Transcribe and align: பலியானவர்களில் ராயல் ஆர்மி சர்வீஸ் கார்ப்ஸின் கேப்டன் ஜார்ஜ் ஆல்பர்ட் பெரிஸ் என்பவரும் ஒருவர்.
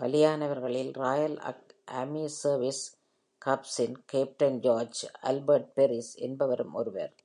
பலியானவர்களில் 0.00 0.90
ராயல் 0.96 1.36
ஆர்மி 1.84 2.26
சர்வீஸ் 2.42 2.82
கார்ப்ஸின் 3.46 3.96
கேப்டன் 4.06 4.58
ஜார்ஜ் 4.60 5.02
ஆல்பர்ட் 5.20 5.72
பெரிஸ் 5.74 6.14
என்பவரும் 6.18 6.74
ஒருவர். 6.74 7.14